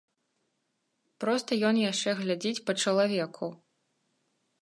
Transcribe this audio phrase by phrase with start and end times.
[1.23, 3.47] Проста ён яшчэ глядзіць па чалавеку.